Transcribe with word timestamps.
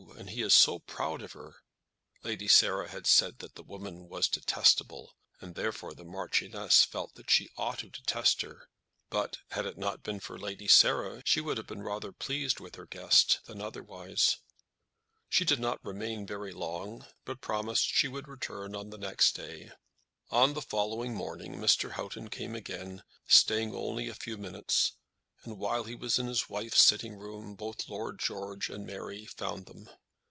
And 0.17 0.29
he 0.37 0.43
is 0.43 0.53
so 0.53 0.79
proud 0.79 1.21
of 1.23 1.33
her!" 1.33 1.55
Lady 2.23 2.47
Sarah 2.47 2.87
had 2.89 3.07
said 3.07 3.39
that 3.39 3.55
the 3.55 3.63
woman 3.63 4.07
was 4.07 4.27
detestable, 4.29 5.15
and 5.41 5.55
therefore 5.55 5.93
the 5.95 6.05
Marchioness 6.05 6.83
felt 6.85 7.15
that 7.15 7.31
she 7.31 7.49
ought 7.57 7.79
to 7.79 7.89
detest 7.89 8.41
her. 8.43 8.69
But, 9.09 9.39
had 9.49 9.65
it 9.65 9.79
not 9.79 10.03
been 10.03 10.19
for 10.19 10.37
Lady 10.37 10.67
Sarah, 10.67 11.23
she 11.25 11.41
would 11.41 11.57
have 11.57 11.65
been 11.65 11.81
rather 11.81 12.11
pleased 12.11 12.59
with 12.59 12.75
her 12.75 12.85
guest 12.85 13.39
than 13.45 13.61
otherwise. 13.61 14.37
She 15.27 15.43
did 15.43 15.59
not 15.59 15.83
remain 15.83 16.27
very 16.27 16.53
long, 16.53 17.05
but 17.25 17.41
promised 17.41 17.89
that 17.89 17.95
she 17.97 18.07
would 18.07 18.27
return 18.27 18.75
on 18.75 18.89
the 18.91 18.99
next 18.99 19.31
day. 19.35 19.71
On 20.29 20.53
the 20.53 20.61
following 20.61 21.15
morning 21.15 21.55
Mr. 21.55 21.93
Houghton 21.93 22.29
came 22.29 22.53
again, 22.55 23.03
staying 23.27 23.75
only 23.75 24.07
a 24.07 24.13
few 24.15 24.37
minutes; 24.37 24.93
and 25.43 25.57
while 25.57 25.83
he 25.83 25.95
was 25.95 26.19
in 26.19 26.27
his 26.27 26.47
wife's 26.47 26.83
sitting 26.85 27.15
room, 27.15 27.55
both 27.55 27.89
Lord 27.89 28.19
George 28.19 28.69
and 28.69 28.85
Mary 28.85 29.25
found 29.25 29.65
them. 29.65 29.89